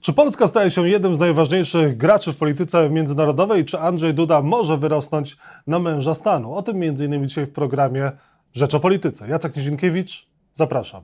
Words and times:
Czy 0.00 0.12
Polska 0.12 0.46
staje 0.46 0.70
się 0.70 0.88
jednym 0.88 1.14
z 1.14 1.18
najważniejszych 1.18 1.96
graczy 1.96 2.32
w 2.32 2.36
polityce 2.36 2.90
międzynarodowej? 2.90 3.64
Czy 3.64 3.80
Andrzej 3.80 4.14
Duda 4.14 4.42
może 4.42 4.76
wyrosnąć 4.76 5.36
na 5.66 5.78
męża 5.78 6.14
stanu? 6.14 6.54
O 6.54 6.62
tym 6.62 6.82
m.in. 6.82 7.28
dzisiaj 7.28 7.46
w 7.46 7.52
programie 7.52 8.12
Rzecz 8.56 8.74
o 8.74 8.80
Polityce. 8.80 9.28
Jacek 9.28 9.56
Nizinkiewicz, 9.56 10.26
zapraszam. 10.54 11.02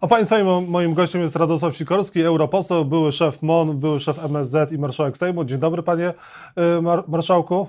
A 0.00 0.06
Państwa 0.06 0.36
moim 0.66 0.94
gościem 0.94 1.22
jest 1.22 1.36
Radosław 1.36 1.76
Sikorski, 1.76 2.22
europoseł, 2.22 2.84
były 2.84 3.12
szef 3.12 3.42
MON, 3.42 3.78
były 3.78 4.00
szef 4.00 4.24
MSZ 4.24 4.72
i 4.72 4.78
marszałek 4.78 5.16
Sejmu. 5.16 5.44
Dzień 5.44 5.58
dobry, 5.58 5.82
panie 5.82 6.14
y, 6.78 6.82
mar 6.82 7.04
marszałku. 7.08 7.68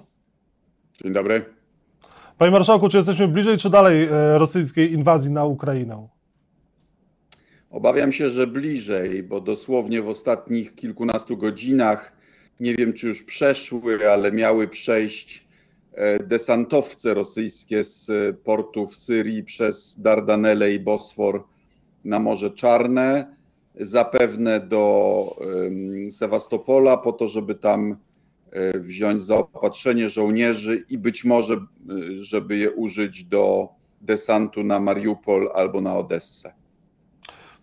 Dzień 1.03 1.13
dobry. 1.13 1.45
Panie 2.37 2.51
marszałku, 2.51 2.89
czy 2.89 2.97
jesteśmy 2.97 3.27
bliżej 3.27 3.57
czy 3.57 3.69
dalej 3.69 4.03
y, 4.03 4.37
rosyjskiej 4.37 4.93
inwazji 4.93 5.31
na 5.31 5.45
Ukrainę? 5.45 6.07
Obawiam 7.69 8.11
się, 8.11 8.29
że 8.29 8.47
bliżej, 8.47 9.23
bo 9.23 9.41
dosłownie 9.41 10.01
w 10.01 10.09
ostatnich 10.09 10.75
kilkunastu 10.75 11.37
godzinach, 11.37 12.13
nie 12.59 12.75
wiem 12.75 12.93
czy 12.93 13.07
już 13.07 13.23
przeszły, 13.23 14.11
ale 14.11 14.31
miały 14.31 14.67
przejść 14.67 15.47
e, 15.93 16.23
desantowce 16.23 17.13
rosyjskie 17.13 17.83
z 17.83 18.11
portu 18.43 18.87
w 18.87 18.95
Syrii 18.95 19.43
przez 19.43 20.01
Dardanelle 20.01 20.73
i 20.73 20.79
Bosfor 20.79 21.43
na 22.05 22.19
Morze 22.19 22.51
Czarne, 22.51 23.35
zapewne 23.75 24.59
do 24.59 25.35
Sewastopola, 26.11 26.97
po 26.97 27.11
to, 27.11 27.27
żeby 27.27 27.55
tam 27.55 27.95
e, 28.51 28.79
wziąć 28.79 29.23
zaopatrzenie 29.23 30.09
żołnierzy 30.09 30.83
i 30.89 30.97
być 30.97 31.25
może, 31.25 31.53
e, 31.53 31.59
żeby 32.21 32.57
je 32.57 32.71
użyć 32.71 33.23
do 33.23 33.69
desantu 34.01 34.63
na 34.63 34.79
Mariupol 34.79 35.51
albo 35.55 35.81
na 35.81 35.97
Odessę. 35.97 36.53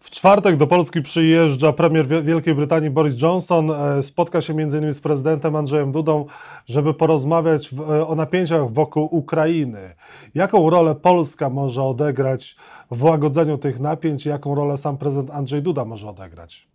W 0.06 0.10
czwartek 0.10 0.56
do 0.56 0.66
Polski 0.66 1.02
przyjeżdża 1.02 1.72
premier 1.72 2.06
Wielkiej 2.24 2.54
Brytanii 2.54 2.90
Boris 2.90 3.22
Johnson. 3.22 3.70
E, 3.70 4.02
spotka 4.02 4.40
się 4.40 4.52
m.in. 4.52 4.94
z 4.94 5.00
prezydentem 5.00 5.56
Andrzejem 5.56 5.92
Dudą, 5.92 6.26
żeby 6.66 6.94
porozmawiać 6.94 7.70
e, 7.72 8.06
o 8.06 8.14
napięciach 8.14 8.70
wokół 8.70 9.08
Ukrainy. 9.10 9.94
Jaką 10.34 10.70
rolę 10.70 10.94
Polska 10.94 11.50
może 11.50 11.82
odegrać 11.82 12.56
w 12.90 13.04
łagodzeniu 13.04 13.58
tych 13.58 13.80
napięć? 13.80 14.26
Jaką 14.26 14.54
rolę 14.54 14.76
sam 14.76 14.98
prezydent 14.98 15.30
Andrzej 15.30 15.62
Duda 15.62 15.84
może 15.84 16.08
odegrać? 16.08 16.68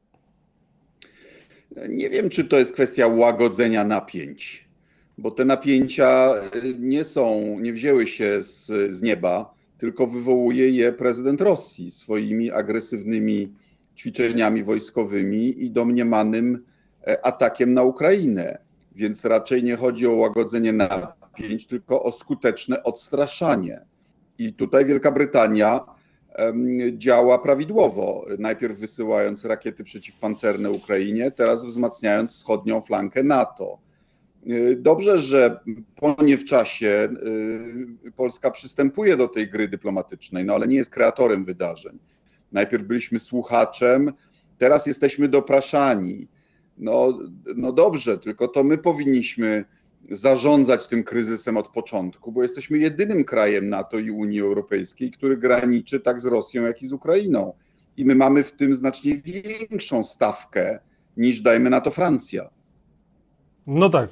Nie 1.89 2.09
wiem, 2.09 2.29
czy 2.29 2.43
to 2.43 2.57
jest 2.57 2.73
kwestia 2.73 3.07
łagodzenia 3.07 3.83
napięć, 3.83 4.67
bo 5.17 5.31
te 5.31 5.45
napięcia 5.45 6.33
nie 6.79 7.03
są, 7.03 7.41
nie 7.59 7.73
wzięły 7.73 8.07
się 8.07 8.43
z, 8.43 8.65
z 8.91 9.01
nieba 9.01 9.60
tylko 9.81 10.07
wywołuje 10.07 10.69
je 10.69 10.93
prezydent 10.93 11.41
Rosji 11.41 11.91
swoimi 11.91 12.51
agresywnymi 12.51 13.53
ćwiczeniami 13.97 14.63
wojskowymi 14.63 15.65
i 15.65 15.71
domniemanym 15.71 16.65
e, 17.07 17.25
atakiem 17.25 17.73
na 17.73 17.83
Ukrainę. 17.83 18.57
Więc 18.95 19.25
raczej 19.25 19.63
nie 19.63 19.75
chodzi 19.75 20.07
o 20.07 20.11
łagodzenie 20.11 20.73
napięć, 20.73 21.67
tylko 21.67 22.03
o 22.03 22.11
skuteczne 22.11 22.83
odstraszanie. 22.83 23.85
I 24.37 24.53
tutaj 24.53 24.85
Wielka 24.85 25.11
Brytania 25.11 25.85
działa 26.97 27.39
prawidłowo. 27.39 28.25
Najpierw 28.39 28.79
wysyłając 28.79 29.45
rakiety 29.45 29.83
przeciwpancerne 29.83 30.71
Ukrainie, 30.71 31.31
teraz 31.31 31.65
wzmacniając 31.65 32.31
wschodnią 32.31 32.81
flankę 32.81 33.23
NATO. 33.23 33.79
Y, 34.49 34.75
dobrze, 34.75 35.19
że 35.19 35.59
po 35.95 36.15
nie 36.23 36.37
w 36.37 36.45
czasie 36.45 37.09
y, 38.05 38.11
Polska 38.11 38.51
przystępuje 38.51 39.17
do 39.17 39.27
tej 39.27 39.49
gry 39.49 39.67
dyplomatycznej, 39.67 40.45
no 40.45 40.53
ale 40.53 40.67
nie 40.67 40.77
jest 40.77 40.89
kreatorem 40.89 41.45
wydarzeń. 41.45 41.99
Najpierw 42.51 42.83
byliśmy 42.83 43.19
słuchaczem, 43.19 44.13
teraz 44.57 44.85
jesteśmy 44.85 45.27
dopraszani. 45.27 46.27
No, 46.77 47.19
no 47.55 47.71
dobrze, 47.71 48.17
tylko 48.17 48.47
to 48.47 48.63
my 48.63 48.77
powinniśmy 48.77 49.65
zarządzać 50.09 50.87
tym 50.87 51.03
kryzysem 51.03 51.57
od 51.57 51.67
początku, 51.67 52.31
bo 52.31 52.41
jesteśmy 52.41 52.77
jedynym 52.77 53.23
krajem 53.23 53.69
NATO 53.69 53.99
i 53.99 54.11
Unii 54.11 54.41
Europejskiej, 54.41 55.11
który 55.11 55.37
graniczy 55.37 55.99
tak 55.99 56.21
z 56.21 56.25
Rosją, 56.25 56.63
jak 56.63 56.81
i 56.81 56.87
z 56.87 56.93
Ukrainą. 56.93 57.53
I 57.97 58.05
my 58.05 58.15
mamy 58.15 58.43
w 58.43 58.51
tym 58.51 58.75
znacznie 58.75 59.17
większą 59.17 60.03
stawkę 60.03 60.79
niż 61.17 61.41
dajmy 61.41 61.69
na 61.69 61.81
to 61.81 61.91
Francja. 61.91 62.49
No 63.67 63.89
tak, 63.89 64.09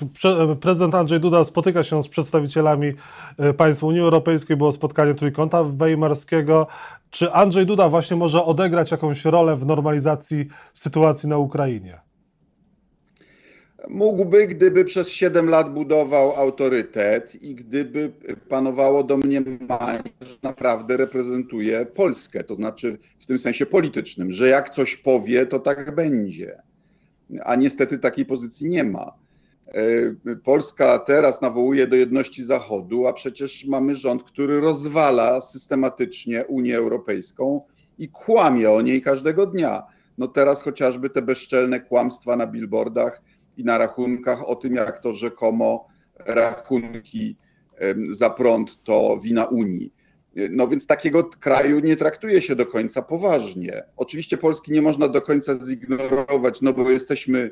prezydent 0.61 0.95
Andrzej 0.95 1.19
Duda 1.19 1.43
spotyka 1.43 1.83
się 1.83 2.03
z 2.03 2.07
przedstawicielami 2.07 2.93
e, 3.37 3.53
państw 3.53 3.83
Unii 3.83 4.01
Europejskiej, 4.01 4.57
było 4.57 4.71
spotkanie 4.71 5.13
Trójkąta 5.13 5.63
Weimarskiego. 5.63 6.67
Czy 7.09 7.33
Andrzej 7.33 7.65
Duda 7.65 7.89
właśnie 7.89 8.17
może 8.17 8.43
odegrać 8.45 8.91
jakąś 8.91 9.25
rolę 9.25 9.55
w 9.55 9.65
normalizacji 9.65 10.47
sytuacji 10.73 11.29
na 11.29 11.38
Ukrainie? 11.38 11.99
Mógłby, 13.88 14.47
gdyby 14.47 14.85
przez 14.85 15.09
7 15.09 15.49
lat 15.49 15.73
budował 15.73 16.33
autorytet 16.35 17.43
i 17.43 17.55
gdyby 17.55 18.11
panowało 18.49 19.03
domniemanie, 19.03 20.03
że 20.21 20.35
naprawdę 20.43 20.97
reprezentuje 20.97 21.85
Polskę, 21.85 22.43
to 22.43 22.55
znaczy 22.55 22.97
w 23.19 23.25
tym 23.25 23.39
sensie 23.39 23.65
politycznym, 23.65 24.31
że 24.31 24.47
jak 24.47 24.69
coś 24.69 24.95
powie, 24.95 25.45
to 25.45 25.59
tak 25.59 25.95
będzie. 25.95 26.61
A 27.43 27.55
niestety 27.55 27.99
takiej 27.99 28.25
pozycji 28.25 28.67
nie 28.67 28.83
ma. 28.83 29.13
E, 29.74 30.35
Polska 30.35 31.00
teraz 31.00 31.41
nawołuje 31.41 31.88
do 31.88 31.96
jedności 31.96 32.44
Zachodu, 32.44 33.07
a 33.07 33.13
przecież 33.13 33.66
mamy 33.66 33.96
rząd, 33.96 34.24
który 34.24 34.62
rozwala 34.62 35.41
systematycznie 35.41 36.46
Unię 36.46 36.78
Europejską 36.78 37.62
i 37.97 38.09
kłamie 38.09 38.72
o 38.72 38.81
niej 38.81 39.02
każdego 39.02 39.46
dnia. 39.46 39.84
No 40.18 40.28
teraz 40.28 40.63
chociażby 40.63 41.09
te 41.09 41.22
bezczelne 41.22 41.80
kłamstwa 41.80 42.35
na 42.35 42.47
billboardach 42.47 43.22
i 43.57 43.63
na 43.63 43.78
rachunkach 43.78 44.50
o 44.50 44.56
tym, 44.56 44.75
jak 44.75 45.00
to 45.00 45.13
rzekomo 45.13 45.88
rachunki 46.25 47.36
za 48.12 48.30
prąd 48.30 48.84
to 48.84 49.19
wina 49.24 49.46
Unii. 49.46 49.94
No 50.50 50.68
więc 50.68 50.88
takiego 50.88 51.24
kraju 51.24 51.80
nie 51.80 51.96
traktuje 51.96 52.41
się 52.41 52.56
do 52.56 52.66
końca 52.66 53.01
poważnie. 53.01 53.84
Oczywiście 53.97 54.38
Polski 54.38 54.72
nie 54.72 54.81
można 54.81 55.07
do 55.07 55.22
końca 55.22 55.66
zignorować, 55.66 56.62
no 56.62 56.74
bo 56.74 56.90
jesteśmy 56.90 57.51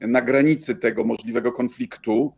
na 0.00 0.22
granicy 0.22 0.74
tego 0.74 1.04
możliwego 1.04 1.52
konfliktu, 1.52 2.32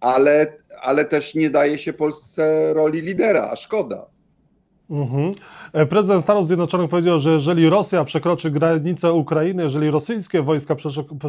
ale, 0.00 0.52
ale 0.82 1.04
też 1.04 1.34
nie 1.34 1.50
daje 1.50 1.78
się 1.78 1.92
Polsce 1.92 2.74
roli 2.74 3.00
lidera, 3.00 3.48
a 3.52 3.56
szkoda. 3.56 4.06
Mhm. 4.90 5.32
E, 5.72 5.86
prezydent 5.86 6.22
Stanów 6.22 6.46
Zjednoczonych 6.46 6.90
powiedział, 6.90 7.20
że 7.20 7.30
jeżeli 7.30 7.68
Rosja 7.68 8.04
przekroczy 8.04 8.50
granicę 8.50 9.12
Ukrainy, 9.12 9.62
jeżeli 9.62 9.90
rosyjskie 9.90 10.42
wojska 10.42 10.76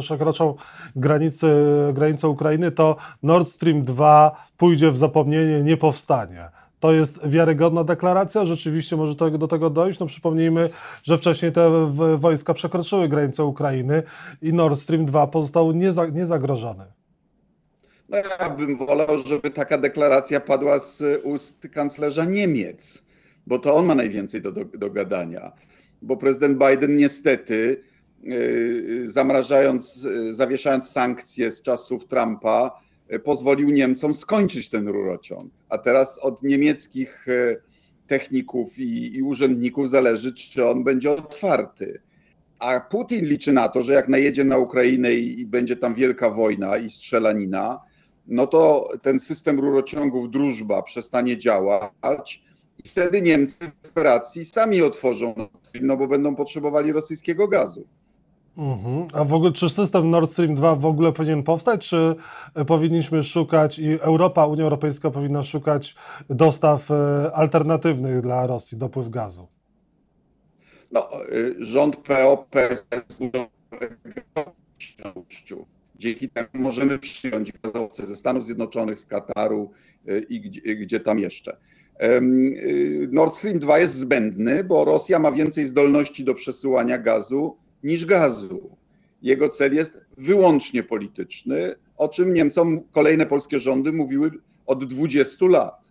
przekroczą 0.00 0.54
granicę, 0.96 1.48
granicę 1.92 2.28
Ukrainy, 2.28 2.70
to 2.70 2.96
Nord 3.22 3.48
Stream 3.48 3.84
2 3.84 4.46
pójdzie 4.56 4.90
w 4.90 4.96
zapomnienie, 4.96 5.62
nie 5.62 5.76
powstanie. 5.76 6.48
To 6.82 6.92
jest 6.92 7.28
wiarygodna 7.28 7.84
deklaracja? 7.84 8.44
Rzeczywiście 8.44 8.96
może 8.96 9.16
to, 9.16 9.30
do 9.30 9.48
tego 9.48 9.70
dojść? 9.70 10.00
No 10.00 10.06
przypomnijmy, 10.06 10.70
że 11.02 11.18
wcześniej 11.18 11.52
te 11.52 11.92
wojska 12.16 12.54
przekroczyły 12.54 13.08
granicę 13.08 13.44
Ukrainy 13.44 14.02
i 14.42 14.52
Nord 14.52 14.80
Stream 14.80 15.06
2 15.06 15.26
pozostał 15.26 15.72
nieza, 15.72 16.06
niezagrożony. 16.06 16.84
No 18.08 18.16
ja 18.18 18.50
bym 18.50 18.76
wolał, 18.76 19.18
żeby 19.26 19.50
taka 19.50 19.78
deklaracja 19.78 20.40
padła 20.40 20.78
z 20.78 21.20
ust 21.24 21.68
kanclerza 21.72 22.24
Niemiec, 22.24 23.02
bo 23.46 23.58
to 23.58 23.74
on 23.74 23.86
ma 23.86 23.94
najwięcej 23.94 24.42
do, 24.42 24.52
do, 24.52 24.64
do 24.64 24.90
gadania. 24.90 25.52
Bo 26.02 26.16
prezydent 26.16 26.58
Biden 26.58 26.96
niestety, 26.96 27.82
yy, 28.22 29.08
zamrażając, 29.08 30.02
yy, 30.02 30.32
zawieszając 30.32 30.90
sankcje 30.90 31.50
z 31.50 31.62
czasów 31.62 32.06
Trumpa, 32.06 32.82
pozwolił 33.18 33.70
Niemcom 33.70 34.14
skończyć 34.14 34.68
ten 34.68 34.88
rurociąg. 34.88 35.52
A 35.68 35.78
teraz 35.78 36.18
od 36.18 36.42
niemieckich 36.42 37.28
e, 37.28 37.56
techników 38.06 38.78
i, 38.78 39.16
i 39.16 39.22
urzędników 39.22 39.90
zależy, 39.90 40.34
czy 40.34 40.68
on 40.68 40.84
będzie 40.84 41.10
otwarty. 41.10 42.00
A 42.58 42.80
Putin 42.80 43.24
liczy 43.24 43.52
na 43.52 43.68
to, 43.68 43.82
że 43.82 43.92
jak 43.92 44.08
najedzie 44.08 44.44
na 44.44 44.58
Ukrainę 44.58 45.12
i, 45.12 45.40
i 45.40 45.46
będzie 45.46 45.76
tam 45.76 45.94
wielka 45.94 46.30
wojna 46.30 46.76
i 46.76 46.90
strzelanina, 46.90 47.80
no 48.26 48.46
to 48.46 48.88
ten 49.02 49.20
system 49.20 49.60
rurociągów 49.60 50.30
drużba 50.30 50.82
przestanie 50.82 51.38
działać 51.38 52.42
i 52.84 52.88
wtedy 52.88 53.22
Niemcy 53.22 53.64
w 53.64 53.82
desperacji 53.82 54.44
sami 54.44 54.82
otworzą, 54.82 55.34
no 55.80 55.96
bo 55.96 56.08
będą 56.08 56.36
potrzebowali 56.36 56.92
rosyjskiego 56.92 57.48
gazu. 57.48 57.86
Mhm. 58.56 59.06
A 59.12 59.24
w 59.24 59.32
ogóle, 59.32 59.52
czy 59.52 59.68
system 59.68 60.10
Nord 60.10 60.30
Stream 60.30 60.54
2 60.54 60.74
w 60.74 60.86
ogóle 60.86 61.12
powinien 61.12 61.42
powstać, 61.42 61.88
czy 61.88 62.14
powinniśmy 62.66 63.22
szukać 63.22 63.78
i 63.78 64.00
Europa, 64.00 64.46
Unia 64.46 64.64
Europejska 64.64 65.10
powinna 65.10 65.42
szukać 65.42 65.94
dostaw 66.30 66.90
e, 66.90 67.30
alternatywnych 67.34 68.20
dla 68.20 68.46
Rosji, 68.46 68.78
dopływ 68.78 69.08
gazu? 69.08 69.48
No, 70.90 71.08
e, 71.12 71.18
rząd 71.58 71.96
PO-PSL 71.96 73.02
Dzięki 75.96 76.28
temu 76.28 76.48
możemy 76.54 76.98
przyjąć 76.98 77.52
gazowce 77.62 78.06
ze 78.06 78.16
Stanów 78.16 78.44
Zjednoczonych, 78.44 79.00
z 79.00 79.06
Kataru 79.06 79.70
e, 80.08 80.18
i 80.18 80.40
gdzie, 80.40 80.76
gdzie 80.76 81.00
tam 81.00 81.18
jeszcze. 81.18 81.56
Nord 83.10 83.36
Stream 83.36 83.58
2 83.58 83.78
jest 83.78 83.94
zbędny, 83.94 84.64
bo 84.64 84.84
Rosja 84.84 85.18
ma 85.18 85.32
więcej 85.32 85.66
zdolności 85.66 86.24
do 86.24 86.34
przesyłania 86.34 86.98
gazu 86.98 87.56
niż 87.84 88.06
gazu. 88.06 88.76
Jego 89.22 89.48
cel 89.48 89.74
jest 89.74 90.00
wyłącznie 90.18 90.82
polityczny, 90.82 91.74
o 91.96 92.08
czym 92.08 92.34
Niemcom 92.34 92.80
kolejne 92.92 93.26
polskie 93.26 93.58
rządy 93.58 93.92
mówiły 93.92 94.30
od 94.66 94.84
20 94.84 95.46
lat. 95.46 95.90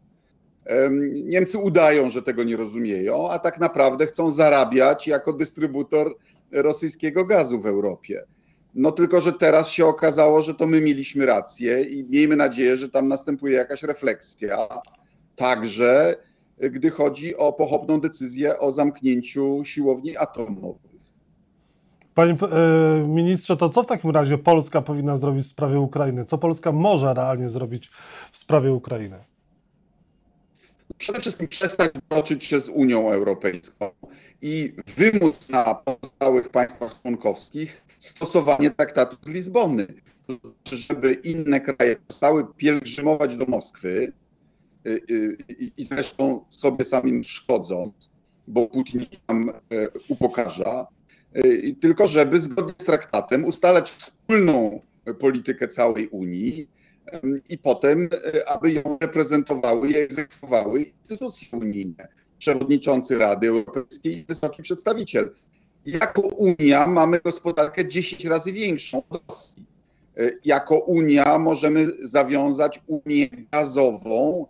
Niemcy 1.24 1.58
udają, 1.58 2.10
że 2.10 2.22
tego 2.22 2.44
nie 2.44 2.58
rozumieją, 2.58 3.30
a 3.30 3.40
tak 3.40 3.60
naprawdę 3.60 4.06
chcą 4.06 4.32
zarabiać 4.32 5.08
jako 5.08 5.34
dystrybutor 5.34 6.16
rosyjskiego 6.52 7.26
gazu 7.26 7.62
w 7.62 7.66
Europie. 7.66 8.24
No 8.76 8.92
tylko, 8.92 9.22
że 9.22 9.34
teraz 9.34 9.70
się 9.70 9.86
okazało, 9.86 10.42
że 10.42 10.54
to 10.54 10.68
my 10.68 10.82
mieliśmy 10.82 11.26
rację 11.26 11.82
i 11.82 12.04
miejmy 12.04 12.36
nadzieję, 12.36 12.78
że 12.78 12.90
tam 12.90 13.08
następuje 13.08 13.54
jakaś 13.54 13.84
refleksja, 13.84 14.68
także 15.36 16.16
gdy 16.58 16.90
chodzi 16.90 17.36
o 17.36 17.54
pochopną 17.54 18.00
decyzję 18.00 18.60
o 18.60 18.72
zamknięciu 18.72 19.62
siłowni 19.64 20.18
atomowych. 20.18 20.91
Panie 22.16 22.34
e, 22.34 23.08
ministrze, 23.08 23.58
to 23.58 23.70
co 23.70 23.84
w 23.84 23.88
takim 23.88 24.12
razie 24.12 24.38
Polska 24.38 24.82
powinna 24.82 25.18
zrobić 25.18 25.46
w 25.46 25.50
sprawie 25.50 25.80
Ukrainy? 25.80 26.26
Co 26.26 26.38
Polska 26.38 26.72
może 26.72 27.14
realnie 27.14 27.50
zrobić 27.50 27.92
w 28.32 28.38
sprawie 28.38 28.74
Ukrainy? 28.74 29.18
Przede 30.98 31.20
wszystkim 31.20 31.48
przestać 31.48 31.92
toczyć 32.10 32.44
się 32.44 32.60
z 32.60 32.70
Unią 32.70 33.12
Europejską 33.12 33.90
i 34.42 34.74
wymóc 34.98 35.50
na 35.50 35.76
pozostałych 35.76 36.50
państwach 36.50 37.02
członkowskich 37.02 37.82
stosowanie 38.00 38.72
traktatu 38.72 39.18
z 39.22 39.28
Lizbony. 39.28 39.88
To 40.28 40.34
znaczy, 40.34 40.78
żeby 40.78 41.14
inne 41.14 41.62
kraje 41.62 41.96
przestały 41.96 42.48
pielgrzymować 42.58 43.38
do 43.38 43.46
Moskwy 43.46 44.14
y, 44.88 45.02
y, 45.12 45.38
i 45.78 45.84
zresztą 45.84 46.46
sobie 46.50 46.86
samym 46.86 47.24
szkodząc, 47.24 48.12
bo 48.48 48.68
Putin 48.68 49.06
tam 49.28 49.50
e, 49.50 49.54
upokarza, 50.08 50.88
tylko 51.82 52.08
żeby 52.08 52.40
zgodnie 52.40 52.74
z 52.82 52.86
traktatem 52.86 53.46
ustalać 53.46 53.92
wspólną 53.92 54.82
politykę 55.20 55.68
całej 55.68 56.08
Unii 56.08 56.70
i 57.50 57.58
potem, 57.58 58.10
e, 58.34 58.50
aby 58.50 58.72
ją 58.72 58.98
reprezentowały 59.02 59.90
i 59.90 59.98
egzekwowały 59.98 60.82
instytucje 60.82 61.60
unijne, 61.60 62.08
przewodniczący 62.38 63.18
Rady 63.18 63.48
Europejskiej 63.48 64.18
i 64.18 64.26
wysoki 64.26 64.64
przedstawiciel 64.64 65.30
jako 65.86 66.22
Unia 66.22 66.88
mamy 66.88 67.20
gospodarkę 67.20 67.88
10 67.88 68.26
razy 68.26 68.52
większą 68.52 69.04
od 69.10 69.30
Rosji. 69.30 69.66
E, 70.18 70.32
jako 70.46 70.80
Unia 70.80 71.38
możemy 71.38 71.88
zawiązać 72.04 72.82
Unię 72.88 73.30
gazową 73.52 74.48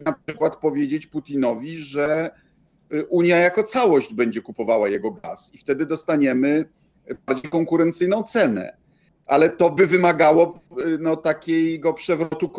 i 0.00 0.04
na 0.04 0.12
przykład 0.12 0.56
powiedzieć 0.56 1.06
Putinowi, 1.06 1.76
że 1.76 2.30
Unia 3.08 3.36
jako 3.36 3.62
całość 3.62 4.14
będzie 4.14 4.42
kupowała 4.42 4.88
jego 4.88 5.10
gaz 5.10 5.54
i 5.54 5.58
wtedy 5.58 5.86
dostaniemy 5.86 6.64
bardziej 7.26 7.50
konkurencyjną 7.50 8.22
cenę. 8.22 8.76
Ale 9.26 9.50
to 9.50 9.70
by 9.70 9.86
wymagało 9.86 10.60
e, 10.70 10.74
no, 11.00 11.16
takiego 11.16 11.94
przewrotu 11.94 12.50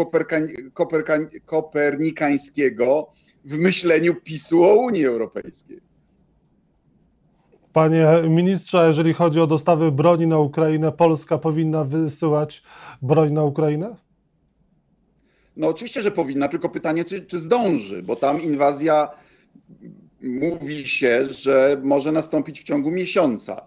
kopernikańskiego 1.45 3.07
w 3.45 3.57
myśleniu 3.57 4.15
PiSu 4.15 4.63
o 4.63 4.75
Unii 4.75 5.05
Europejskiej. 5.05 5.81
Panie 7.73 8.07
ministrze, 8.29 8.87
jeżeli 8.87 9.13
chodzi 9.13 9.39
o 9.39 9.47
dostawy 9.47 9.91
broni 9.91 10.27
na 10.27 10.39
Ukrainę, 10.39 10.91
Polska 10.91 11.37
powinna 11.37 11.83
wysyłać 11.83 12.63
broń 13.01 13.33
na 13.33 13.43
Ukrainę? 13.43 13.95
No 15.57 15.67
oczywiście, 15.67 16.01
że 16.01 16.11
powinna, 16.11 16.47
tylko 16.47 16.69
pytanie, 16.69 17.03
czy, 17.03 17.21
czy 17.21 17.39
zdąży, 17.39 18.03
bo 18.03 18.15
tam 18.15 18.41
inwazja 18.41 19.09
mówi 20.23 20.87
się, 20.87 21.25
że 21.25 21.81
może 21.83 22.11
nastąpić 22.11 22.61
w 22.61 22.63
ciągu 22.63 22.91
miesiąca. 22.91 23.61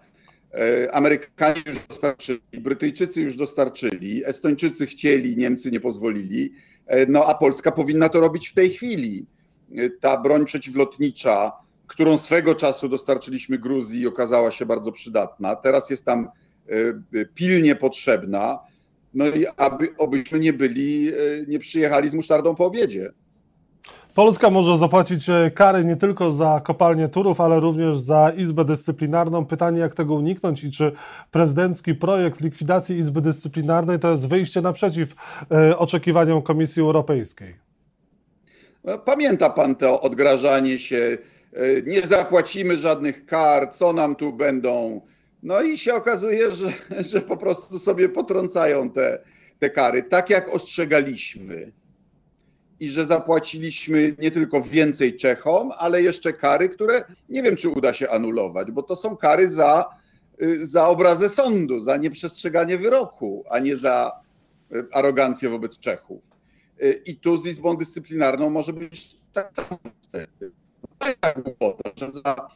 E, 0.53 0.95
Amerykanie 0.95 1.61
już 1.65 1.87
dostarczyli, 1.87 2.39
Brytyjczycy 2.59 3.21
już 3.21 3.37
dostarczyli, 3.37 4.25
Estończycy 4.25 4.85
chcieli, 4.85 5.37
Niemcy 5.37 5.71
nie 5.71 5.79
pozwolili, 5.79 6.53
e, 6.85 7.05
no 7.05 7.25
a 7.25 7.35
Polska 7.35 7.71
powinna 7.71 8.09
to 8.09 8.19
robić 8.19 8.47
w 8.47 8.53
tej 8.53 8.69
chwili. 8.69 9.25
E, 9.75 9.89
ta 9.89 10.17
broń 10.17 10.45
przeciwlotnicza, 10.45 11.51
którą 11.87 12.17
swego 12.17 12.55
czasu 12.55 12.89
dostarczyliśmy 12.89 13.57
Gruzji 13.57 14.01
i 14.01 14.07
okazała 14.07 14.51
się 14.51 14.65
bardzo 14.65 14.91
przydatna. 14.91 15.55
Teraz 15.55 15.89
jest 15.89 16.05
tam 16.05 16.29
pilnie 17.35 17.75
potrzebna. 17.75 18.59
No 19.13 19.27
i 19.27 19.45
aby, 19.57 19.95
obyśmy 19.97 20.39
nie 20.39 20.53
byli, 20.53 21.11
nie 21.47 21.59
przyjechali 21.59 22.09
z 22.09 22.13
musztardą 22.13 22.55
po 22.55 22.65
obiedzie. 22.65 23.11
Polska 24.17 24.49
może 24.49 24.77
zapłacić 24.77 25.29
e, 25.29 25.51
kary 25.55 25.85
nie 25.85 25.95
tylko 25.95 26.31
za 26.31 26.61
kopalnię 26.63 27.07
Turów, 27.07 27.41
ale 27.41 27.59
również 27.59 27.99
za 27.99 28.31
Izbę 28.37 28.65
Dyscyplinarną. 28.65 29.45
Pytanie, 29.45 29.79
jak 29.79 29.95
tego 29.95 30.13
uniknąć 30.13 30.63
i 30.63 30.71
czy 30.71 30.91
prezydencki 31.31 31.95
projekt 31.95 32.41
likwidacji 32.41 32.97
Izby 32.97 33.21
Dyscyplinarnej 33.21 33.99
to 33.99 34.11
jest 34.11 34.27
wyjście 34.27 34.61
naprzeciw 34.61 35.15
oczekiwaniom 35.77 36.41
Komisji 36.41 36.81
Europejskiej? 36.81 37.55
No, 38.83 38.97
pamięta 38.97 39.49
pan 39.49 39.75
to 39.75 40.01
odgrażanie 40.01 40.79
się 40.79 41.17
E, 41.57 41.81
nie 41.81 42.07
zapłacimy 42.07 42.77
żadnych 42.77 43.25
kar, 43.25 43.73
co 43.73 43.93
nam 43.93 44.15
tu 44.15 44.33
będą. 44.33 45.01
No 45.43 45.61
i 45.61 45.77
się 45.77 45.93
okazuje, 45.93 46.51
że, 46.51 46.73
że 47.11 47.21
po 47.21 47.37
prostu 47.37 47.79
sobie 47.79 48.09
potrącają 48.09 48.89
te, 48.89 49.19
te 49.59 49.69
kary, 49.69 50.03
tak 50.03 50.29
jak 50.29 50.49
ostrzegaliśmy. 50.49 51.71
I 52.79 52.89
że 52.89 53.05
zapłaciliśmy 53.05 54.15
nie 54.19 54.31
tylko 54.31 54.61
więcej 54.61 55.15
Czechom, 55.15 55.71
ale 55.77 56.01
jeszcze 56.01 56.33
kary, 56.33 56.69
które 56.69 57.03
nie 57.29 57.43
wiem, 57.43 57.55
czy 57.55 57.69
uda 57.69 57.93
się 57.93 58.09
anulować, 58.09 58.71
bo 58.71 58.83
to 58.83 58.95
są 58.95 59.17
kary 59.17 59.49
za, 59.49 59.85
y, 60.41 60.65
za 60.67 60.87
obrazę 60.87 61.29
sądu, 61.29 61.79
za 61.79 61.97
nieprzestrzeganie 61.97 62.77
wyroku, 62.77 63.43
a 63.49 63.59
nie 63.59 63.77
za 63.77 64.11
y, 64.71 64.85
arogancję 64.93 65.49
wobec 65.49 65.79
Czechów. 65.79 66.31
Y, 66.83 67.01
I 67.05 67.15
tu 67.15 67.37
z 67.37 67.45
Izbą 67.45 67.75
Dyscyplinarną 67.75 68.49
może 68.49 68.73
być 68.73 69.17
tak 69.33 69.51
samo 69.55 69.79
niestety 69.95 70.51
głupota, 71.43 71.91
że 71.95 72.11
za 72.11 72.47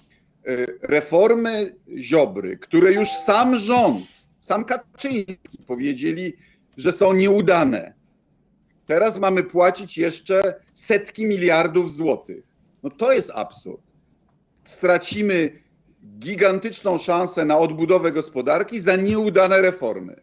reformy 0.81 1.75
Ziobry, 1.97 2.57
które 2.57 2.93
już 2.93 3.09
sam 3.09 3.55
rząd, 3.55 4.05
sam 4.39 4.65
Kaczyński 4.65 5.57
powiedzieli, 5.67 6.33
że 6.77 6.91
są 6.91 7.13
nieudane. 7.13 7.93
Teraz 8.91 9.19
mamy 9.19 9.43
płacić 9.43 9.97
jeszcze 9.97 10.55
setki 10.73 11.25
miliardów 11.25 11.91
złotych. 11.93 12.43
No 12.83 12.89
to 12.89 13.11
jest 13.11 13.31
absurd. 13.35 13.81
Stracimy 14.63 15.49
gigantyczną 16.19 16.97
szansę 16.97 17.45
na 17.45 17.57
odbudowę 17.57 18.11
gospodarki 18.11 18.79
za 18.79 18.95
nieudane 18.95 19.61
reformy. 19.61 20.15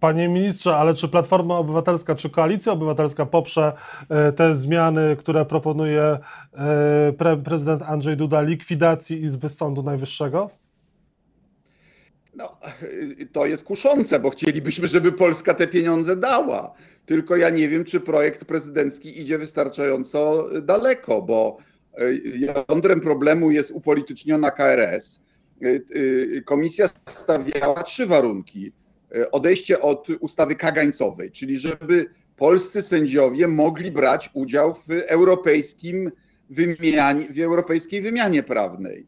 Panie 0.00 0.28
ministrze, 0.28 0.76
ale 0.76 0.94
czy 0.94 1.08
Platforma 1.08 1.58
Obywatelska, 1.58 2.14
czy 2.14 2.30
Koalicja 2.30 2.72
Obywatelska 2.72 3.26
poprze 3.26 3.72
e, 4.08 4.32
te 4.32 4.54
zmiany, 4.54 5.16
które 5.16 5.44
proponuje 5.44 6.02
e, 6.02 6.18
pre 7.18 7.36
prezydent 7.36 7.82
Andrzej 7.82 8.16
Duda, 8.16 8.40
likwidacji 8.40 9.22
Izby 9.22 9.48
Sądu 9.48 9.82
Najwyższego? 9.82 10.50
No, 12.34 12.56
to 13.32 13.46
jest 13.46 13.64
kuszące, 13.64 14.20
bo 14.20 14.30
chcielibyśmy, 14.30 14.88
żeby 14.88 15.12
Polska 15.12 15.54
te 15.54 15.66
pieniądze 15.66 16.16
dała. 16.16 16.74
Tylko 17.06 17.36
ja 17.36 17.50
nie 17.50 17.68
wiem, 17.68 17.84
czy 17.84 18.00
projekt 18.00 18.44
prezydencki 18.44 19.20
idzie 19.20 19.38
wystarczająco 19.38 20.48
daleko, 20.62 21.22
bo 21.22 21.56
e, 21.98 22.14
jądrem 22.68 23.00
problemu 23.00 23.50
jest 23.50 23.70
upolityczniona 23.70 24.50
KRS. 24.50 25.20
Komisja 26.44 26.88
stawiała 27.06 27.82
trzy 27.82 28.06
warunki 28.06 28.72
E, 29.14 29.30
odejście 29.30 29.80
od 29.80 30.08
ustawy 30.20 30.56
kagańcowej, 30.56 31.30
czyli 31.30 31.58
żeby 31.58 32.06
polscy 32.36 32.82
sędziowie 32.82 33.48
mogli 33.48 33.90
brać 33.90 34.30
udział 34.34 34.74
w 34.74 34.90
europejskim 34.90 36.10
wymianie, 36.50 37.26
w 37.30 37.40
europejskiej 37.40 38.02
wymianie 38.02 38.42
prawnej. 38.42 39.06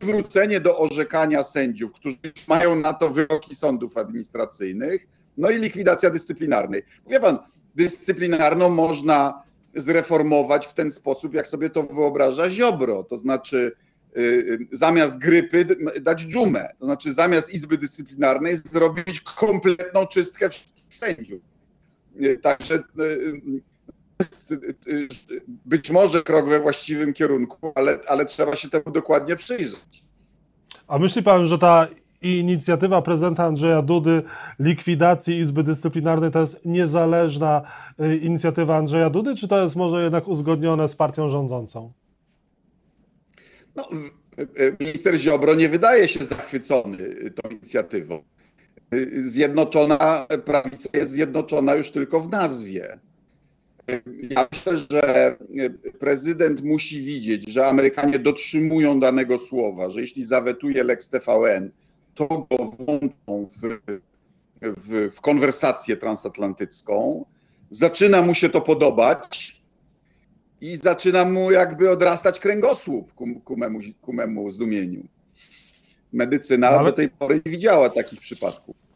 E, 0.00 0.06
Wrócenie 0.06 0.60
do 0.60 0.78
orzekania 0.78 1.42
sędziów, 1.42 1.92
którzy 1.92 2.16
mają 2.48 2.76
na 2.76 2.92
to 2.92 3.10
wyroki 3.10 3.54
sądów 3.54 3.96
administracyjnych, 3.96 5.06
no 5.36 5.50
i 5.50 5.58
likwidacja 5.58 6.10
dyscyplinarnej. 6.10 6.82
Wie 7.10 7.20
pan, 7.20 7.38
dyscyplinarną 7.74 8.68
można 8.68 9.42
zreformować 9.74 10.66
w 10.66 10.74
ten 10.74 10.90
sposób, 10.90 11.34
jak 11.34 11.46
sobie 11.46 11.70
to 11.70 11.82
wyobraża 11.82 12.50
Ziobro, 12.50 13.02
to 13.02 13.18
znaczy 13.18 13.72
Y, 14.16 14.20
y, 14.20 14.76
zamiast 14.76 15.18
grypy 15.18 15.66
dać 16.00 16.26
dżumę. 16.26 16.68
To 16.78 16.84
znaczy 16.84 17.12
zamiast 17.12 17.54
Izby 17.54 17.78
Dyscyplinarnej 17.78 18.56
zrobić 18.56 19.20
kompletną 19.20 20.06
czystkę 20.06 20.50
wszystkich 20.50 20.94
sędziów. 20.94 21.42
Y, 22.22 22.38
także 22.42 22.82
być 25.66 25.90
może 25.90 26.22
krok 26.22 26.48
we 26.48 26.60
właściwym 26.60 27.12
kierunku, 27.12 27.72
ale, 27.74 27.98
ale 28.08 28.26
trzeba 28.26 28.56
się 28.56 28.68
temu 28.68 28.90
dokładnie 28.92 29.36
przyjrzeć. 29.36 30.04
A 30.88 30.98
myśli 30.98 31.22
pan, 31.22 31.46
że 31.46 31.58
ta 31.58 31.88
inicjatywa 32.22 33.02
prezydenta 33.02 33.44
Andrzeja 33.44 33.82
Dudy 33.82 34.22
likwidacji 34.58 35.38
Izby 35.38 35.62
Dyscyplinarnej 35.62 36.30
to 36.30 36.40
jest 36.40 36.64
niezależna 36.64 37.62
inicjatywa 38.22 38.76
Andrzeja 38.76 39.10
Dudy, 39.10 39.36
czy 39.36 39.48
to 39.48 39.62
jest 39.62 39.76
może 39.76 40.02
jednak 40.02 40.28
uzgodnione 40.28 40.88
z 40.88 40.96
partią 40.96 41.28
rządzącą? 41.28 41.92
No, 43.76 43.88
minister 44.80 45.18
Ziobro 45.18 45.54
nie 45.54 45.68
wydaje 45.68 46.08
się 46.08 46.24
zachwycony 46.24 47.30
tą 47.30 47.48
inicjatywą. 47.50 48.22
Zjednoczona 49.18 50.26
prawica 50.44 50.88
jest 50.92 51.10
zjednoczona 51.10 51.74
już 51.74 51.90
tylko 51.90 52.20
w 52.20 52.30
nazwie. 52.30 52.98
Ja 54.30 54.48
myślę, 54.52 54.78
że 54.90 55.36
prezydent 55.98 56.64
musi 56.64 57.02
widzieć, 57.02 57.48
że 57.50 57.66
Amerykanie 57.66 58.18
dotrzymują 58.18 59.00
danego 59.00 59.38
słowa, 59.38 59.90
że 59.90 60.00
jeśli 60.00 60.24
zawetuje 60.24 60.84
Lex 60.84 61.08
TVN, 61.08 61.70
to 62.14 62.26
go 62.28 62.64
włączą 62.64 63.48
w, 63.56 63.78
w, 64.62 65.14
w 65.14 65.20
konwersację 65.20 65.96
transatlantycką. 65.96 67.24
Zaczyna 67.70 68.22
mu 68.22 68.34
się 68.34 68.48
to 68.48 68.60
podobać 68.60 69.62
i 70.60 70.76
zaczyna 70.76 71.24
mu 71.24 71.50
jakby 71.50 71.90
odrastać 71.90 72.40
kręgosłup 72.40 73.14
ku, 73.14 73.40
ku, 73.40 73.56
memu, 73.56 73.80
ku 74.00 74.12
memu 74.12 74.52
zdumieniu. 74.52 75.08
Medycyna 76.12 76.68
Ale... 76.68 76.90
do 76.90 76.92
tej 76.92 77.08
pory 77.08 77.40
nie 77.46 77.52
widziała 77.52 77.90
takich 77.90 78.20
przypadków. 78.20 78.87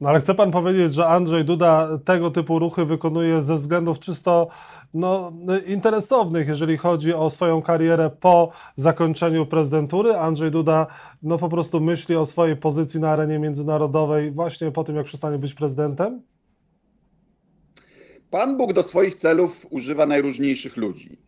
No 0.00 0.08
ale 0.08 0.20
chce 0.20 0.34
pan 0.34 0.50
powiedzieć, 0.50 0.94
że 0.94 1.06
Andrzej 1.06 1.44
Duda 1.44 1.98
tego 2.04 2.30
typu 2.30 2.58
ruchy 2.58 2.84
wykonuje 2.84 3.42
ze 3.42 3.54
względów 3.54 3.98
czysto 3.98 4.48
no, 4.94 5.32
interesownych, 5.66 6.48
jeżeli 6.48 6.76
chodzi 6.76 7.14
o 7.14 7.30
swoją 7.30 7.62
karierę 7.62 8.10
po 8.20 8.50
zakończeniu 8.76 9.46
prezydentury. 9.46 10.16
Andrzej 10.16 10.50
Duda 10.50 10.86
no, 11.22 11.38
po 11.38 11.48
prostu 11.48 11.80
myśli 11.80 12.16
o 12.16 12.26
swojej 12.26 12.56
pozycji 12.56 13.00
na 13.00 13.10
arenie 13.10 13.38
międzynarodowej 13.38 14.30
właśnie 14.30 14.70
po 14.70 14.84
tym, 14.84 14.96
jak 14.96 15.06
przestanie 15.06 15.38
być 15.38 15.54
prezydentem? 15.54 16.22
Pan 18.30 18.56
Bóg 18.56 18.72
do 18.72 18.82
swoich 18.82 19.14
celów 19.14 19.66
używa 19.70 20.06
najróżniejszych 20.06 20.76
ludzi. 20.76 21.18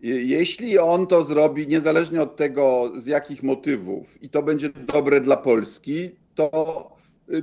Jeśli 0.00 0.78
on 0.78 1.06
to 1.06 1.24
zrobi, 1.24 1.66
niezależnie 1.66 2.22
od 2.22 2.36
tego, 2.36 2.92
z 2.96 3.06
jakich 3.06 3.42
motywów, 3.42 4.22
i 4.22 4.30
to 4.30 4.42
będzie 4.42 4.68
dobre 4.68 5.20
dla 5.20 5.36
Polski, 5.36 6.10
to 6.34 6.97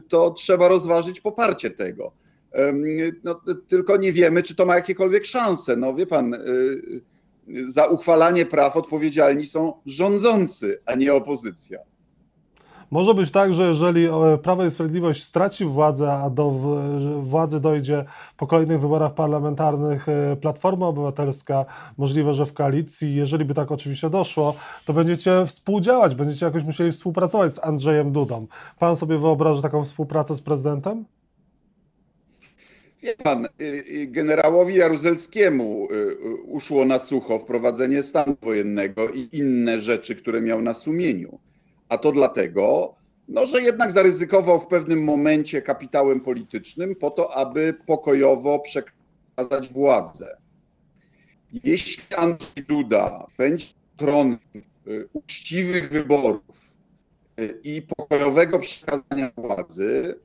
to 0.10 0.32
trzeba 0.32 0.68
rozważyć 0.68 1.22
poparcie 1.22 1.70
tego. 1.70 2.12
No, 3.24 3.42
tylko 3.68 3.98
nie 3.98 4.14
wiemy, 4.14 4.44
czy 4.44 4.56
to 4.56 4.66
ma 4.66 4.76
jakiekolwiek 4.76 5.26
szanse. 5.26 5.76
No 5.76 5.94
wie 5.94 6.08
pan, 6.08 6.34
y, 6.34 7.02
za 7.68 7.86
uchwalanie 7.86 8.46
praw 8.46 8.78
odpowiedzialni 8.78 9.46
są 9.46 9.74
rządzący, 9.86 10.82
a 10.86 10.96
nie 10.96 11.14
opozycja. 11.14 11.80
Może 12.92 13.14
być 13.14 13.32
tak, 13.32 13.54
że 13.54 13.68
jeżeli 13.68 14.06
e, 14.06 14.38
Prawo 14.44 14.66
i 14.66 14.72
Sprawiedliwość 14.72 15.24
straci 15.24 15.66
władzę, 15.66 16.14
a 16.14 16.30
do 16.30 16.52
władzy 17.22 17.60
dojdzie 17.60 18.06
po 18.38 18.48
kolejnych 18.48 18.82
wyborach 18.82 19.14
parlamentarnych 19.14 20.10
e, 20.10 20.36
Platforma 20.36 20.88
Obywatelska, 20.88 21.66
możliwe, 21.98 22.34
że 22.34 22.46
w 22.46 22.54
koalicji, 22.54 23.16
jeżeli 23.16 23.46
by 23.46 23.54
tak 23.54 23.72
oczywiście 23.72 24.10
doszło, 24.10 24.56
to 24.86 24.94
będziecie 24.94 25.46
współdziałać, 25.46 26.16
będziecie 26.16 26.46
jakoś 26.46 26.64
musieli 26.64 26.92
współpracować 26.92 27.56
z 27.56 27.64
Andrzejem 27.64 28.12
Dudą. 28.12 28.48
Pan 28.80 28.96
sobie 28.96 29.18
wyobraża 29.18 29.62
taką 29.62 29.86
współpracę 29.86 30.36
z 30.36 30.42
prezydentem? 30.42 31.06
Wie 33.06 33.16
pan, 33.24 33.46
y, 33.46 33.50
y, 33.62 34.08
generałowi 34.08 34.76
Jaruzelskiemu 34.76 35.88
y, 35.92 36.16
uszło 36.46 36.86
na 36.86 37.00
sucho 37.00 37.40
wprowadzenie 37.40 38.04
stanu 38.04 38.36
wojennego 38.42 39.10
i 39.10 39.30
inne 39.32 39.80
rzeczy, 39.80 40.16
które 40.16 40.42
miał 40.42 40.62
na 40.62 40.74
sumieniu. 40.74 41.40
A 41.90 41.98
to 41.98 42.12
dlatego, 42.12 42.96
no, 43.28 43.46
że 43.46 43.62
jednak 43.62 43.92
zaryzykował 43.92 44.60
w 44.60 44.68
pewnym 44.68 45.04
momencie 45.04 45.62
kapitałem 45.62 46.20
politycznym 46.22 46.96
po 46.96 47.12
to, 47.12 47.36
aby 47.36 47.78
pokojowo 47.86 48.60
przekazać 48.60 49.70
władzę. 49.72 50.38
Jeśli 51.64 52.16
Andrzej 52.16 52.64
Duda 52.68 53.28
będzie 53.38 53.66
stroną 53.96 54.38
y, 54.88 55.10
uczciwych 55.14 55.90
wyborów 55.90 56.72
y, 57.40 57.60
i 57.64 57.82
pokojowego 57.82 58.60
przekazania 58.60 59.32
władzy, 59.38 60.20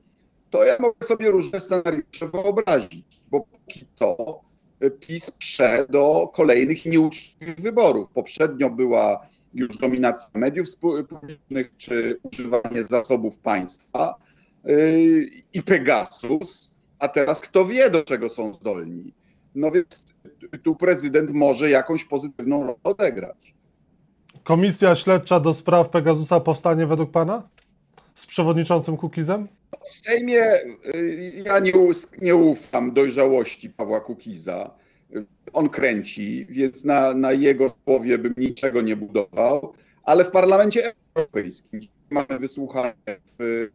to 0.49 0.63
ja 0.63 0.77
mogę 0.79 1.07
sobie 1.07 1.31
różne 1.31 1.59
scenariusze 1.59 2.27
wyobrazić, 2.33 3.21
bo 3.31 3.41
póki 3.41 3.85
co 3.95 4.41
y, 4.83 4.91
PiS 4.91 5.31
prze 5.31 5.85
do 5.89 6.31
kolejnych 6.33 6.85
nieuczciwych 6.85 7.59
wyborów. 7.59 8.09
Poprzednio 8.09 8.69
była 8.69 9.30
już 9.53 9.77
dominacja 9.77 10.39
mediów 10.39 10.67
publicznych, 11.09 11.71
czy 11.77 12.19
używanie 12.23 12.83
zasobów 12.83 13.39
państwa 13.39 14.15
yy, 14.63 15.29
i 15.53 15.63
Pegasus, 15.63 16.71
a 16.99 17.07
teraz 17.07 17.41
kto 17.41 17.65
wie, 17.65 17.89
do 17.89 18.03
czego 18.03 18.29
są 18.29 18.53
zdolni. 18.53 19.13
No 19.55 19.71
więc 19.71 20.03
tu 20.63 20.75
prezydent 20.75 21.31
może 21.31 21.69
jakąś 21.69 22.05
pozytywną 22.05 22.61
rolę 22.61 22.75
odegrać. 22.83 23.53
Komisja 24.43 24.95
śledcza 24.95 25.39
do 25.39 25.53
spraw 25.53 25.89
Pegasusa 25.89 26.39
powstanie 26.39 26.87
według 26.87 27.11
pana? 27.11 27.49
Z 28.15 28.25
przewodniczącym 28.25 28.97
Kukizem? 28.97 29.47
W 29.83 29.95
Sejmie 29.95 30.43
yy, 30.93 31.31
ja 31.45 31.59
nie, 31.59 31.71
nie 32.21 32.35
ufam 32.35 32.93
dojrzałości 32.93 33.69
Pawła 33.69 33.99
Kukiza 33.99 34.80
on 35.53 35.69
kręci, 35.69 36.45
więc 36.49 36.83
na, 36.83 37.13
na 37.13 37.31
jego 37.31 37.73
słowie 37.83 38.17
bym 38.17 38.33
niczego 38.37 38.81
nie 38.81 38.95
budował, 38.95 39.73
ale 40.03 40.25
w 40.25 40.31
Parlamencie 40.31 40.91
Europejskim 41.15 41.79
mamy 42.09 42.39
wysłuchanie 42.39 42.93
w 43.39 43.67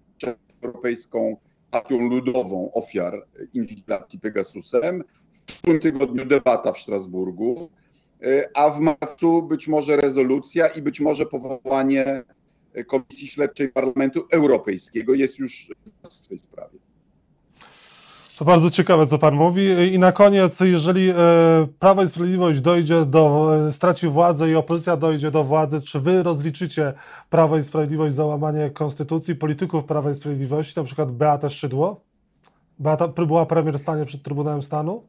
Europejską 0.62 1.36
Partią 1.70 2.08
Ludową 2.08 2.72
ofiar 2.72 3.26
inwigilacji 3.54 4.20
Pegasusem. 4.20 5.04
W 5.32 5.44
przyszłym 5.44 5.80
tygodniu 5.80 6.24
debata 6.26 6.72
w 6.72 6.78
Strasburgu, 6.78 7.70
a 8.54 8.70
w 8.70 8.80
marcu 8.80 9.42
być 9.42 9.68
może 9.68 9.96
rezolucja 9.96 10.66
i 10.66 10.82
być 10.82 11.00
może 11.00 11.26
powołanie 11.26 12.22
Komisji 12.86 13.28
Śledczej 13.28 13.68
Parlamentu 13.68 14.26
Europejskiego 14.32 15.14
jest 15.14 15.38
już 15.38 15.72
w 16.24 16.28
tej 16.28 16.38
sprawie. 16.38 16.78
To 18.36 18.44
bardzo 18.44 18.70
ciekawe, 18.70 19.06
co 19.06 19.18
Pan 19.18 19.34
mówi. 19.34 19.92
I 19.92 19.98
na 19.98 20.12
koniec, 20.12 20.60
jeżeli 20.60 21.10
e, 21.10 21.14
Prawo 21.78 22.02
i 22.02 22.08
Sprawiedliwość 22.08 22.60
dojdzie 22.60 23.06
do, 23.06 23.50
e, 23.66 23.72
straci 23.72 24.08
władzę 24.08 24.50
i 24.50 24.54
opozycja 24.54 24.96
dojdzie 24.96 25.30
do 25.30 25.44
władzy, 25.44 25.80
czy 25.80 26.00
Wy 26.00 26.22
rozliczycie 26.22 26.94
Prawo 27.30 27.58
i 27.58 27.62
Sprawiedliwość 27.62 28.14
za 28.14 28.24
łamanie 28.24 28.70
konstytucji, 28.70 29.34
polityków 29.34 29.84
Prawa 29.84 30.10
i 30.10 30.14
Sprawiedliwości, 30.14 30.74
na 30.76 30.84
przykład 30.84 31.12
Beata 31.12 31.48
Szydło? 31.48 32.00
Beata 32.78 33.08
była 33.08 33.46
premier 33.46 33.78
stanie 33.78 34.04
przed 34.04 34.22
Trybunałem 34.22 34.62
Stanu? 34.62 35.02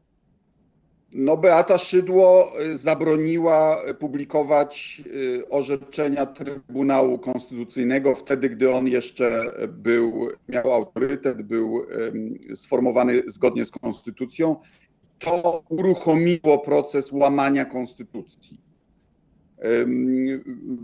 No, 1.12 1.36
Beata 1.36 1.78
Szydło 1.78 2.52
y, 2.60 2.78
zabroniła 2.78 3.82
publikować 3.98 5.02
y, 5.06 5.48
orzeczenia 5.48 6.26
Trybunału 6.26 7.18
Konstytucyjnego 7.18 8.14
wtedy, 8.14 8.48
gdy 8.48 8.72
on 8.74 8.86
jeszcze 8.86 9.52
był, 9.68 10.28
miał 10.48 10.72
autorytet, 10.72 11.42
był 11.42 11.86
sformowany 12.54 13.22
zgodnie 13.26 13.64
z 13.64 13.70
konstytucją. 13.70 14.56
To 15.18 15.62
uruchomiło 15.68 16.58
proces 16.58 17.12
łamania 17.12 17.64
konstytucji. 17.64 18.60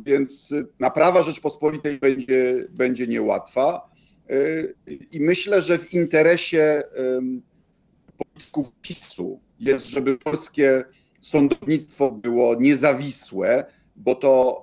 Więc 0.04 0.54
naprawa 0.80 1.22
Rzeczpospolitej 1.22 1.98
będzie, 1.98 2.66
będzie 2.70 3.06
niełatwa. 3.06 3.90
Y, 4.30 4.74
I 5.12 5.20
myślę, 5.20 5.60
że 5.60 5.78
w 5.78 5.94
interesie 5.94 6.82
polityków 8.18 8.72
PiSu 8.82 9.40
jest, 9.60 9.86
żeby 9.86 10.18
polskie 10.18 10.84
sądownictwo 11.20 12.10
było 12.10 12.54
niezawisłe, 12.54 13.64
bo 13.96 14.14
to, 14.14 14.62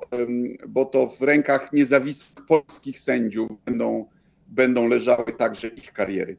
bo 0.67 0.85
to 0.85 1.07
w 1.07 1.21
rękach 1.21 1.73
niezawisłych 1.73 2.45
polskich 2.47 2.99
sędziów 2.99 3.49
będą, 3.65 4.05
będą 4.47 4.87
leżały 4.87 5.33
także 5.37 5.67
ich 5.67 5.93
kariery. 5.93 6.37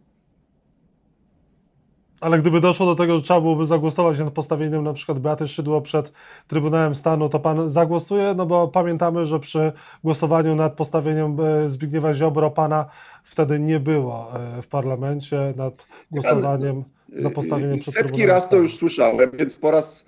Ale 2.23 2.39
gdyby 2.39 2.61
doszło 2.61 2.87
do 2.87 2.95
tego, 2.95 3.17
że 3.17 3.23
trzeba 3.23 3.41
byłoby 3.41 3.67
zagłosować 3.67 4.19
nad 4.19 4.33
postawieniem 4.33 4.85
na 4.85 4.93
przykład 4.93 5.19
Beaty 5.19 5.49
Szydło 5.49 5.81
przed 5.81 6.13
Trybunałem 6.47 6.95
Stanu, 6.95 7.29
to 7.29 7.41
pan 7.41 7.71
zagłosuje? 7.71 8.35
No 8.37 8.47
bo 8.47 8.69
pamiętamy, 8.69 9.27
że 9.27 9.41
przy 9.41 9.73
głosowaniu 10.05 10.55
nad 10.55 10.75
postawieniem 10.75 11.37
e, 11.41 11.69
Zbigniewa 11.69 12.15
Ziobro 12.15 12.51
pana 12.51 12.87
wtedy 13.25 13.59
nie 13.59 13.81
było 13.81 14.31
e, 14.35 14.63
w 14.63 14.69
parlamencie, 14.69 15.55
nad 15.57 15.87
głosowaniem 16.11 16.85
za 17.17 17.31
postawieniem 17.31 17.79
przed 17.79 17.95
Setki 17.95 18.27
raz 18.27 18.49
to 18.49 18.57
już 18.57 18.77
słyszałem, 18.77 19.31
więc 19.39 19.59
po 19.59 19.71
raz 19.71 20.05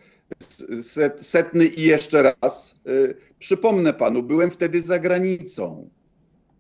setny 1.16 1.66
i 1.66 1.82
jeszcze 1.82 2.34
raz 2.40 2.74
e, 2.86 2.90
przypomnę 3.38 3.92
panu, 3.92 4.22
byłem 4.22 4.50
wtedy 4.50 4.82
za 4.82 4.98
granicą. 4.98 5.90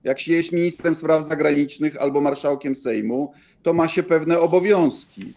Jak 0.04 0.20
się 0.20 0.32
jest 0.32 0.52
ministrem 0.52 0.94
spraw 0.94 1.24
zagranicznych 1.24 1.96
albo 1.96 2.20
marszałkiem 2.20 2.74
Sejmu, 2.74 3.32
to 3.62 3.72
ma 3.72 3.88
się 3.88 4.02
pewne 4.02 4.40
obowiązki 4.40 5.34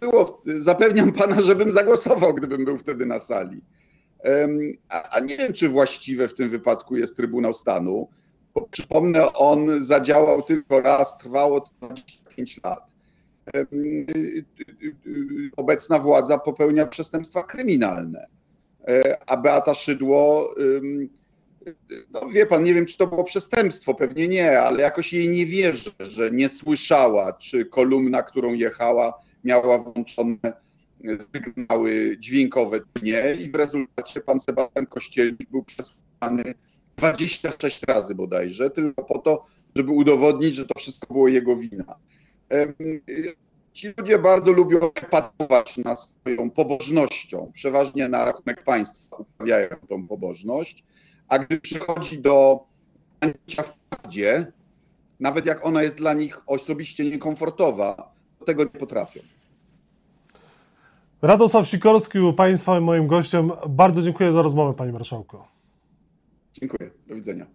było, 0.00 0.42
zapewniam 0.44 1.12
pana, 1.12 1.40
żebym 1.40 1.72
zagłosował, 1.72 2.34
gdybym 2.34 2.64
był 2.64 2.78
wtedy 2.78 3.06
na 3.06 3.18
sali. 3.18 3.60
A, 4.88 5.10
a 5.10 5.20
nie 5.20 5.36
wiem, 5.36 5.52
czy 5.52 5.68
właściwe 5.68 6.28
w 6.28 6.34
tym 6.34 6.48
wypadku 6.48 6.96
jest 6.96 7.16
Trybunał 7.16 7.54
Stanu, 7.54 8.08
bo 8.54 8.60
przypomnę, 8.70 9.32
on 9.32 9.84
zadziałał 9.84 10.42
tylko 10.42 10.80
raz, 10.80 11.18
trwało 11.18 11.60
to 11.60 11.70
25 11.80 12.60
lat. 12.64 12.91
Obecna 15.56 15.98
władza 15.98 16.38
popełnia 16.38 16.86
przestępstwa 16.86 17.42
kryminalne, 17.42 18.26
e, 18.88 19.18
a 19.30 19.36
Beata 19.36 19.74
Szydło 19.74 20.54
no 22.12 22.28
wie 22.28 22.46
pan, 22.46 22.64
nie 22.64 22.74
wiem, 22.74 22.86
czy 22.86 22.98
to 22.98 23.06
było 23.06 23.24
przestępstwo, 23.24 23.94
pewnie 23.94 24.28
nie, 24.28 24.60
ale 24.60 24.82
jakoś 24.82 25.12
jej 25.12 25.28
nie 25.28 25.46
wierzę, 25.46 25.90
że 26.00 26.30
nie 26.30 26.48
słyszała, 26.48 27.32
czy 27.32 27.64
kolumna, 27.64 28.22
którą 28.22 28.54
jechała, 28.54 29.20
miała 29.44 29.78
włączone 29.78 30.52
sygnały 31.34 32.16
dźwiękowe, 32.18 32.80
czy 32.80 33.04
nie. 33.04 33.34
I 33.34 33.50
w 33.50 33.54
rezultacie 33.54 34.20
pan 34.20 34.40
Sebastian 34.40 34.86
Kościelnik 34.86 35.50
był 35.50 35.64
przesłuchany 35.64 36.54
26 36.96 37.82
razy 37.82 38.14
bodajże, 38.14 38.70
tylko 38.70 39.04
po 39.04 39.18
to, 39.18 39.46
żeby 39.76 39.90
udowodnić, 39.90 40.54
że 40.54 40.66
to 40.66 40.78
wszystko 40.78 41.14
było 41.14 41.28
jego 41.28 41.56
wina. 41.56 41.94
Ci 43.72 43.94
ludzie 43.96 44.18
bardzo 44.18 44.52
lubią 44.52 44.78
epatować 44.78 45.78
na 45.78 45.96
swoją 45.96 46.50
pobożnością, 46.50 47.50
przeważnie 47.54 48.08
na 48.08 48.24
rachunek 48.24 48.64
państwa 48.64 49.16
uprawiają 49.16 49.68
tą 49.88 50.08
pobożność, 50.08 50.84
a 51.28 51.38
gdy 51.38 51.60
przychodzi 51.60 52.18
do 52.18 52.64
bycia 53.20 53.62
w 53.62 53.72
prawdzie, 53.72 54.52
nawet 55.20 55.46
jak 55.46 55.66
ona 55.66 55.82
jest 55.82 55.96
dla 55.96 56.14
nich 56.14 56.38
osobiście 56.46 57.10
niekomfortowa, 57.10 58.12
to 58.38 58.44
tego 58.44 58.64
nie 58.64 58.70
potrafią. 58.70 59.20
Radosław 61.22 61.68
Sikorski 61.68 62.18
był 62.18 62.32
Państwa 62.32 62.80
moim 62.80 63.06
gościem. 63.06 63.52
Bardzo 63.68 64.02
dziękuję 64.02 64.32
za 64.32 64.42
rozmowę, 64.42 64.74
Panie 64.74 64.92
Marszałku. 64.92 65.36
Dziękuję. 66.60 66.90
Do 67.06 67.14
widzenia. 67.14 67.46